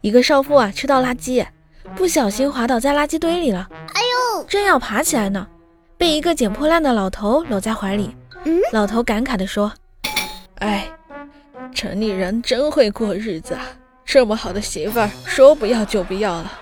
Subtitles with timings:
[0.00, 1.46] 一个少妇啊，去倒垃圾，
[1.94, 4.00] 不小心滑倒在垃圾堆里了，哎
[4.36, 4.44] 呦！
[4.44, 5.46] 正要爬起来呢，
[5.98, 8.16] 被一个捡破烂的老头搂在怀里。
[8.72, 9.70] 老头感慨地说
[10.60, 10.90] ：“哎，
[11.74, 13.66] 城里人真会过日子啊，
[14.04, 16.52] 这么好的媳妇儿，说不要就不要了。”